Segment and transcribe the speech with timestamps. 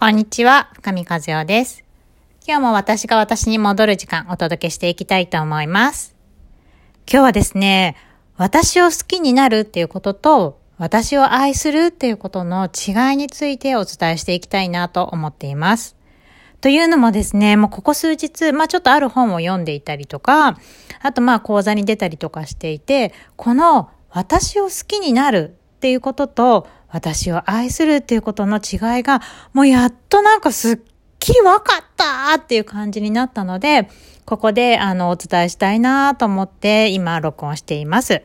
[0.00, 1.84] こんにちは、深見和代です。
[2.48, 6.16] 今日も私が私に戻る時間お届けしていきたいと思います。
[7.06, 7.96] 今日はですね、
[8.38, 15.96] 私を好きになるっていうことと、私を愛するっていうことの違いについてお伝えしていきたいなと思っています。
[16.62, 20.58] というのもですね、もうここ数日、まあちょっとある本を読んでいたりとか、
[21.02, 29.20] あとまあ講座に出たりとかしていて、この私を好きになるっていうことと、私を愛するっていうことの違いが、
[29.52, 30.78] もうやっとなんかすっ
[31.18, 33.88] きり分かったっていう感じになったので、
[34.24, 38.22] ここであのお伝えしたいなと思って今録音しています。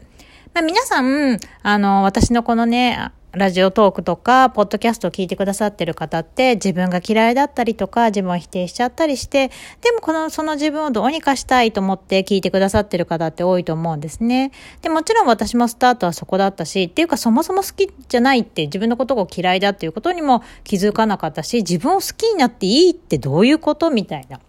[0.53, 9.49] まあ、皆さん、あの、私のこのね、ラジオトークとか、ポッドキャストを聞いてくださってる方って、自分が嫌いだったりとか、自分を否定しちゃったりして、
[9.81, 14.51] でもこの、その自分をどうにかしたいと思って聞いてくださってる方って多いと思うんですね。
[14.81, 24.39] で、もちろん私もスタートはそこだったし、っていうかそもそも好きじゃないって自分のことが嫌いだっていうことにも気づかなかったし、自分を好きになっていいってどういうことみたいな。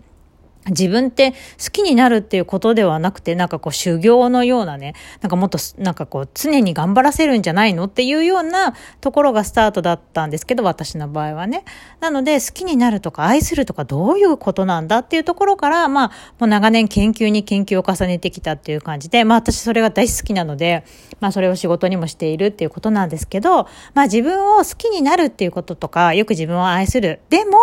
[0.69, 11.65] 自分って好きになるっていうことではなくて、なんかこう修行のようなね、なんかもっとなんかこう常に頑張らせるんじゃないのっていうようなところがスタートだったんですけど、私の場合はね。
[12.01, 20.85] なので好きになるとか愛するとかどういうことなんだっていうところから、まあもう長年研究に研究を重ねてきたっていう感じで、まあ私それが大好きなので、
[21.21, 27.21] まあそれを仕事にもしているっていうことなんですけど、まあ自分を好きになるっていうこととか、よく自分を愛する。
[27.31, 27.59] でも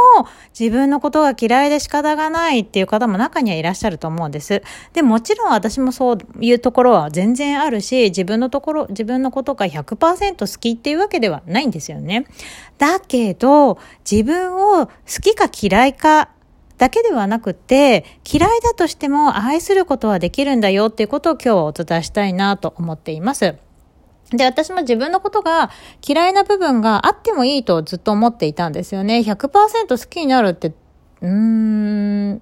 [0.57, 4.61] 自分のことが嫌いで仕方がないっていう方も中にはいらっしゃると思うんです。
[4.93, 12.25] で、もちろん私もそういうところは全然あるし、自分のところ、自分のことが100%好きっていうわけではないんですよね。
[12.77, 13.77] だけど、
[14.09, 16.29] 自分を好きか嫌いか
[16.77, 23.55] だけではなくて、嫌いだとしても愛することはできるんだよっていうことを今日はお伝えしたいなと思っています。
[24.31, 25.69] で、私も自分のことが
[26.05, 29.19] 嫌いな部分があってもいいとずっと思っていたんですよね。
[29.19, 29.49] 100%
[29.87, 30.73] 好きになるって、
[31.21, 32.41] うーん、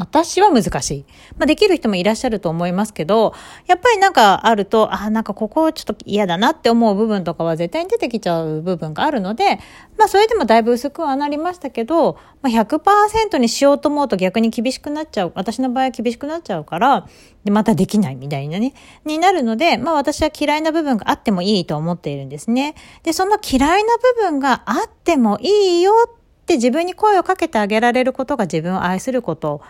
[0.00, 1.04] 私は難しい。
[1.36, 3.34] まあ、できる人もいらっしゃると思いますけど、
[3.66, 9.56] やっぱりなんかあると、ああ、なんかここちょっと嫌だなって思う部分とかは絶対に出てきちゃう部分があるので、
[9.98, 15.32] まあ、それでもだいぶ薄くはなりましたけど、まあ、100%にしようと思うと逆に厳しくなっちゃう。
[15.34, 17.06] 私の場合は厳しくなっちゃうから、
[17.44, 18.72] で、またできないみたいなね、
[19.04, 22.74] になるので、まあ、私は嫌いな部分があってもいいと思っているんですね。
[23.02, 26.10] で、その嫌いな部分があってもいいよっ
[26.46, 29.60] て自分に声をかけてあげられることが自分を愛すること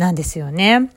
[0.00, 0.90] なんですよね。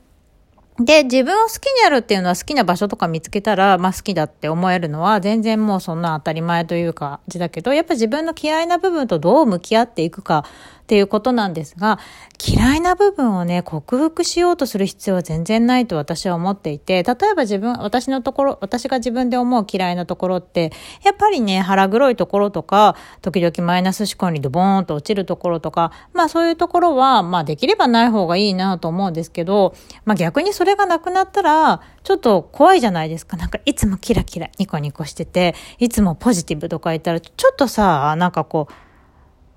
[0.79, 10.45] で、自分を好きにやるっていうのは好きな場所とか見つけたら、まあ好きだって思えるのは全然もうそんな当たり前というか、だけど、やっぱ自分の嫌いな部分とどう向き合っていくか
[10.83, 11.97] っていうことなんですが、
[12.45, 20.73] 嫌いな部分をね、克服しようとする必要は全然ないと私は思っていて、例えば自分、私のところ、私が自分で思う嫌いなところって、
[21.05, 29.73] やっぱりね、腹黒いところとか、時々マイナス思考にドボーンと落ちるところとか、まあそういうところは、まあできればない方がいいなと思うんですけど、
[30.03, 33.38] まあ逆にそれがなくなったら、ちょっと怖いじゃないですか。
[33.38, 38.73] なんかいつもキラキラニコニコしてて、いつもポジティブとか言ったら、ちょっとさ、なんかこう、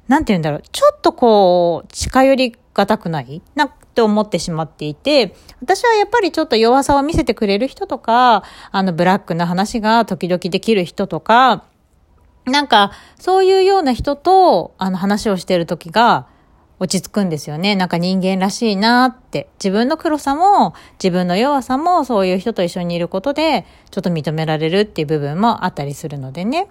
[0.09, 3.43] なんて言うんだろう、ちょっとこう、近寄りがたくない？
[3.55, 11.65] なって思ってしまっていて、私はやっぱりちょっと弱さを見せてくれる人とか、あの、ブラックな話が時々できる人とか、
[12.45, 16.29] なんか、そういうような人と、あの、話をしてる時が、
[16.79, 17.75] 落ち着くんですよね。
[17.75, 19.49] なんか人間らしいなって。
[19.59, 26.69] 自分の黒さも、自分の弱さも、そういう人と一緒にいることで、ちょっと認められるっていう部分もあったりするのでね。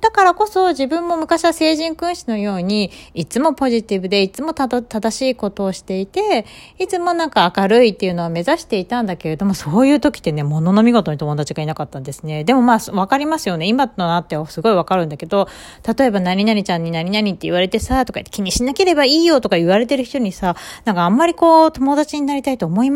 [0.00, 6.46] だからこそ自分も昔は成人君子のように、いつもポジティブで、いつも正しいことをしていて、
[6.78, 12.44] いつもなんか明るいっていうのを目指していたんだけれども、そういう時ってね、ものの見事に友達がいなかったんですね。
[12.44, 13.66] でもまあ、わかりますよね。
[13.66, 15.48] 今となってはすごいわかるんだけど、
[15.96, 22.90] 例えば何々ちゃんに何々って言われてさ、とか言って気にしなければいいよとか言われてる人にさ、なんかあんまりこう、友達になりたいと思い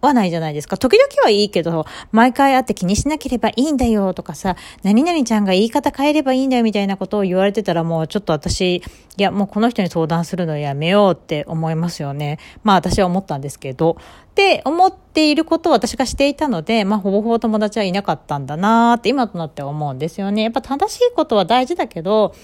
[0.00, 0.76] はないじゃないですか。
[0.78, 8.82] 時々はいいけど、毎回会って気にしなければいいんだよとかさ、何々ちゃんが言い方変えればいいんだよみたいなことを言われてたらもうちょっと私、い
[9.16, 12.38] やもうこの人に相談するのやめようって思いますよね。
[12.62, 13.96] まあ私は思ったんですけど。
[13.98, 20.44] って思っていることを私がしていたので、まあほぼほぼ友達はいなかったんだなーって今となって思うんですよね。
[20.44, 22.36] やっぱ正しいことは大事だけど、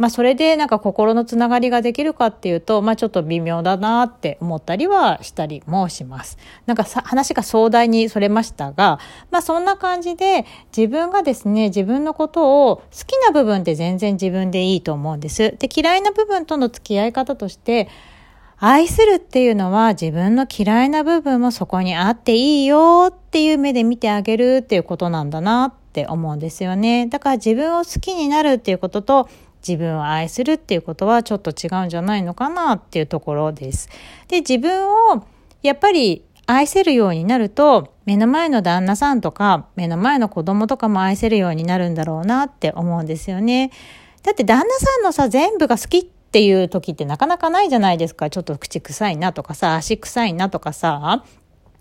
[0.00, 6.38] まあそれでなんか心のつながりができるかっていうと、まあちょっと微妙だなって思ったりはしたりもします。
[6.64, 8.98] なんかさ話が壮大にそれましたが、
[9.30, 15.54] まあそんな感じで自分がですね、自分のことを好きな部分って全然自分でいいと思うんです。
[15.58, 17.88] で、嫌いな部分との付き合い方として、
[18.56, 27.06] 愛するっていうのは自分の嫌いな部分もそこにあっていいよっていう目で見てあげるっていうことなんだなって思うんですよね。
[27.06, 29.28] だから自分を好きになるっていうことと
[29.66, 33.88] 自分を愛するっていうことはちょっと違うんじゃないのかなっていうところです。
[34.28, 35.24] で、自分を
[35.62, 43.70] やっぱり愛せるようになると、目の前の旦那さんとか、目の前の子供とかも愛せるようになるんだろうなって思うんですよね。
[44.22, 48.30] だって旦那さんのさ、全部が好きっていう時ってなかなかないじゃないですか。
[48.30, 51.24] ちょっと口臭いなとかさ、足臭いなとかさ、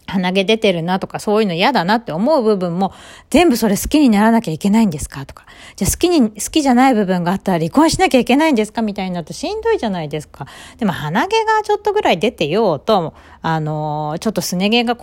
[0.10, 2.94] 鼻毛出てるなとかそういうの嫌だなって思う部分も
[3.30, 5.46] 全部それ好きにならなきゃいけないんですかとか。
[5.76, 10.48] じゃあ好きに、好きじゃない部分があったら離婚しなきゃいけないんですかみたいになるとしんどいじゃないですか。
[10.78, 14.96] でも鼻毛がちょっとぐらい出てようと、あのー、ちょっとすね毛が、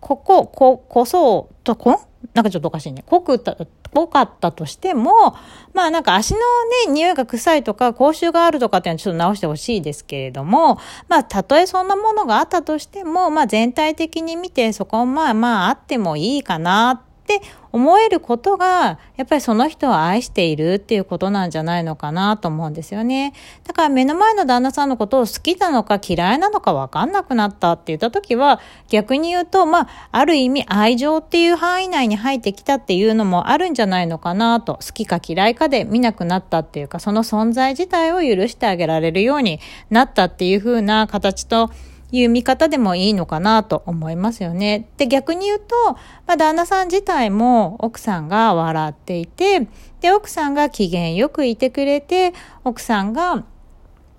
[0.00, 2.00] ここ、こ、こそうと、こ？
[2.34, 3.02] なんかちょっとおかしいね。
[3.06, 3.56] 濃くた、
[3.94, 5.34] 濃かったとしても、
[5.72, 6.38] まあなんか足の
[6.86, 23.32] ね、匂いが臭いとか、口臭があるとかっていうのはちょっと直してほしいですけれども、まあたとえそんなものがあったとしても、まあ全体的に見てそこはまあまああってもいいかなってって思えることが、やっぱりその人を愛しているっていうことなんじゃないのかなと思うんですよね。
[23.64, 39.60] だから目の前の旦那さんのことを好きなのか嫌いなのかわかんなくなったって言った時は、逆に言うと、まあ、ある意味愛情っていう範囲内に入ってきたっていうのもあるんじゃないのかなと、好きか嫌いかで見なくなったっていうか、その存在自体を許してあげられるように
[39.90, 41.70] なったっていう風な形と、
[42.12, 44.88] いう見方でもいいのかなと思いますよね。
[44.96, 45.92] で、逆に言うと、
[46.26, 49.68] まあ、旦那さん自体も奥さんが笑っていて、
[50.00, 52.32] で、奥さんが機嫌よくいてくれて、
[52.64, 53.44] 奥さんが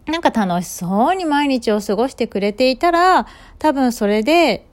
[0.07, 3.27] なんか楽しそうに毎日を過ごしてくれていたら、
[3.59, 4.65] 多分それで、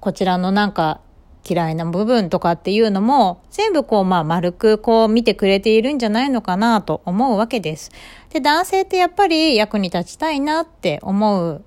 [0.00, 1.00] こちらのなんか
[1.48, 7.90] 嫌いな部分とかっていうのも、全部こう、まあ、丸くこう見てくれているんじゃないのかなと思うわけです。
[8.30, 11.64] で、男性ってやっぱり役に立ちたいなって思う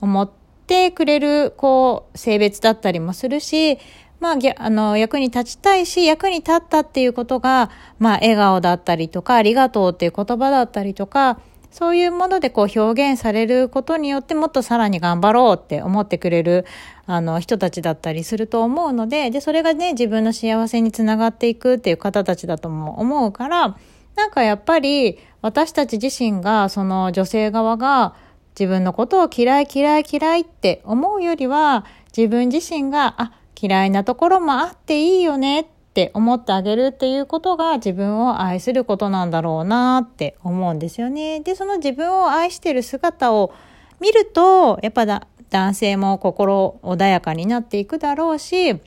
[0.00, 0.30] 思っ
[0.66, 3.78] てくれる、こう、性別だったりもするし、
[4.20, 11.38] まあ、あの、役に立ちたいし、役に立ったっていうことが、まあ、笑顔だったりとか、ありがとうっていう言葉だったりとか、
[11.74, 16.66] そういうものでこう表現されることによってもっとさらに頑張ろうって思ってくれる
[17.04, 23.76] あの人たちだったりすると思うので、で、それがね、自分の幸せにつながっていくっていう方たちだとも思うから、
[24.14, 28.14] なんかやっぱり私たち自身がその女性側が
[28.58, 31.84] 自分のことを嫌い嫌い嫌いって思うよりは、
[32.16, 41.40] 自分自身が、あ、嫌いなところもあっていいよねって思ってあげるっていうことが自分を愛することなんだろうなって思うんですよね。
[41.40, 43.52] で、その自分を愛してる姿を
[44.00, 48.80] 見ると、やっぱだ男性も心穏やかになっていくだろうし、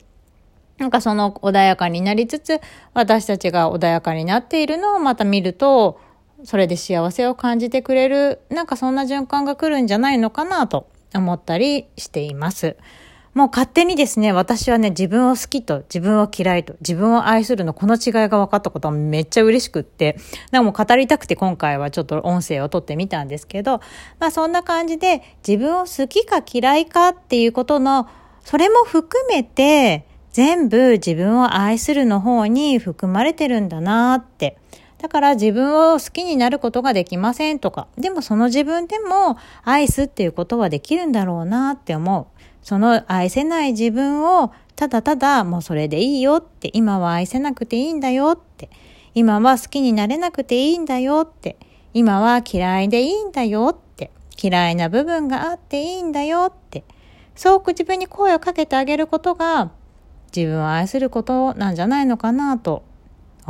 [0.78, 2.60] なんかその穏やかになりつつ、
[2.94, 5.98] 私たちが穏やかになっているのをまた見ると、
[6.44, 12.76] それで幸せを感じてくれる、なんかそんな循環が来るんじゃないのかなと思ったりしています。
[13.34, 20.16] もう勝手にですね、私はね、自分を好きと自分を嫌いと自分を愛するのこの違いが分かったことはめっちゃ嬉しくって、
[20.50, 23.80] なんかもう語りたくて今回はちょっと音声を撮ってみたんですけど、
[24.18, 28.08] まあそんな感じで自分を好きか嫌いかっていうことの、
[28.44, 34.56] それも含めて全部自分を愛するの方に含まれてるんだなって。
[34.98, 42.26] だから自分を好きになることができませんとか、でもその自分でも愛すっていうことはできるんだろうなって思う。
[42.62, 48.70] その愛せない自分をただただもうそれでいいよって、今は愛せなくていいんだよって、
[49.14, 51.56] 今は好きになれなくていいんだよって、
[51.94, 56.84] 今は嫌いでいいんだよって、嫌いな部分があっていいんだよって、
[57.34, 59.70] そう自分に声をかけてあげることが
[60.34, 62.82] 自分を愛することなんじゃないのかなと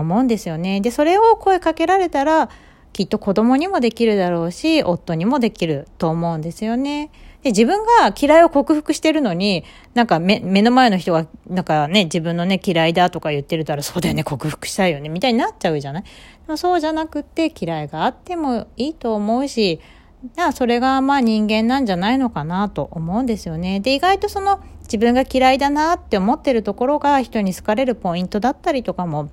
[0.01, 0.81] 思うんですよね。
[0.81, 2.49] で、それを声かけられたら、
[2.93, 7.11] きっと子供にもできるだろうし、夫にもできると思うんですよね。
[7.43, 9.63] で、自分が嫌いを克服してるのに、
[9.95, 16.03] なんか目、目の前の人が、なんかね、自分のね、嫌いだとか言ってるたら、そうだよね、克服したいよね、みたいになっちゃうじゃない？
[16.03, 16.09] で
[16.49, 19.81] もそうじゃなくって、嫌いがあってもいいと思うし、
[20.53, 23.79] それがまあ人間なんじゃないのかなと思うんですよね。
[23.79, 29.31] で、意外とその自分が嫌いだなって思ってるところが人に好かれるポイントだったりとかも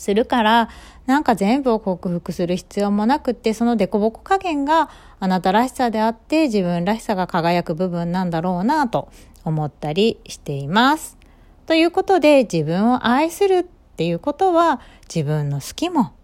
[0.00, 0.68] するから、
[1.06, 4.88] なんか全部を克服する必要もなくって、その凸凹加減が
[5.18, 9.10] あなたらしさであって自分らしさが輝く部分なんだろうなと
[9.44, 11.18] 思ったりしています。
[11.66, 13.64] ということで自分を愛するっ
[13.96, 14.80] ていうことは
[15.14, 16.14] 自分の好きも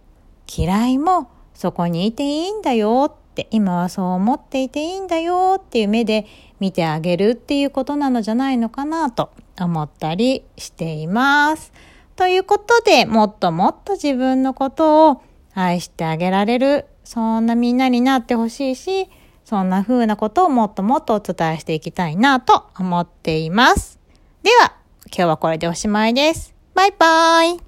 [0.49, 6.27] 嫌いもそこにいていいんだよって今はそう思っていていいんだよっていう目で
[6.59, 9.31] 見てあげるっていうことなのじゃないのかなと
[9.61, 11.73] 思ったりしています。
[12.17, 15.23] ということで、もっともっと自分のことを
[15.55, 19.09] 愛してあげられる、そんなみんなになってほしいし、
[19.45, 24.01] そんな風なことをもっともっとお伝えしていきたいなと思っています。
[24.43, 24.75] では、
[25.07, 26.55] 今日はこれでおしまいです。
[26.75, 27.66] バイバーイ